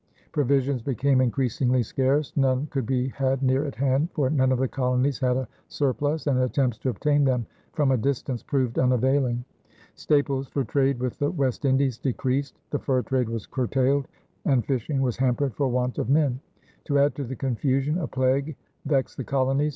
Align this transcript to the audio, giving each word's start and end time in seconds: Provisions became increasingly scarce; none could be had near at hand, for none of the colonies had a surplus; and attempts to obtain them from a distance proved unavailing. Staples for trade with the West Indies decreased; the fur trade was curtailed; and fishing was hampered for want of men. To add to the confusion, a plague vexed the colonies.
Provisions 0.31 0.81
became 0.81 1.21
increasingly 1.21 1.83
scarce; 1.83 2.33
none 2.35 2.65
could 2.71 2.87
be 2.87 3.09
had 3.09 3.43
near 3.43 3.65
at 3.67 3.75
hand, 3.75 4.09
for 4.15 4.31
none 4.31 4.51
of 4.51 4.57
the 4.57 4.67
colonies 4.67 5.19
had 5.19 5.37
a 5.37 5.47
surplus; 5.67 6.25
and 6.25 6.39
attempts 6.39 6.79
to 6.79 6.89
obtain 6.89 7.23
them 7.23 7.45
from 7.73 7.91
a 7.91 7.97
distance 7.97 8.41
proved 8.41 8.79
unavailing. 8.79 9.45
Staples 9.93 10.47
for 10.47 10.63
trade 10.63 10.97
with 10.99 11.19
the 11.19 11.29
West 11.29 11.65
Indies 11.65 11.99
decreased; 11.99 12.57
the 12.71 12.79
fur 12.79 13.03
trade 13.03 13.29
was 13.29 13.45
curtailed; 13.45 14.07
and 14.45 14.65
fishing 14.65 15.01
was 15.03 15.17
hampered 15.17 15.53
for 15.53 15.67
want 15.67 15.99
of 15.99 16.09
men. 16.09 16.39
To 16.85 16.97
add 16.97 17.13
to 17.17 17.23
the 17.23 17.35
confusion, 17.35 17.99
a 17.99 18.07
plague 18.07 18.55
vexed 18.87 19.17
the 19.17 19.23
colonies. 19.23 19.69